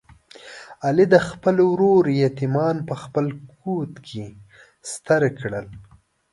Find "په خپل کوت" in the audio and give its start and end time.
2.89-3.93